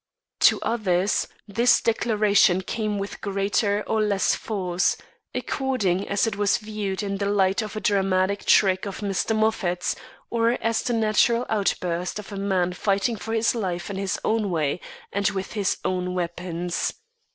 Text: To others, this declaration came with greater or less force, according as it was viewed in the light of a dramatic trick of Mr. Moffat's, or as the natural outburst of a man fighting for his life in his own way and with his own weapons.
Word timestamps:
To 0.49 0.59
others, 0.61 1.27
this 1.47 1.79
declaration 1.79 2.61
came 2.61 2.97
with 2.97 3.21
greater 3.21 3.83
or 3.85 4.01
less 4.01 4.33
force, 4.33 4.97
according 5.35 6.09
as 6.09 6.25
it 6.25 6.35
was 6.37 6.57
viewed 6.57 7.03
in 7.03 7.19
the 7.19 7.27
light 7.27 7.61
of 7.61 7.75
a 7.75 7.79
dramatic 7.81 8.45
trick 8.45 8.87
of 8.87 9.01
Mr. 9.01 9.35
Moffat's, 9.35 9.95
or 10.31 10.53
as 10.59 10.81
the 10.81 10.93
natural 10.93 11.45
outburst 11.49 12.17
of 12.17 12.31
a 12.31 12.35
man 12.37 12.73
fighting 12.73 13.15
for 13.15 13.31
his 13.35 13.53
life 13.53 13.91
in 13.91 13.97
his 13.97 14.19
own 14.25 14.49
way 14.49 14.81
and 15.13 15.29
with 15.29 15.53
his 15.53 15.77
own 15.85 16.15
weapons. 16.15 16.93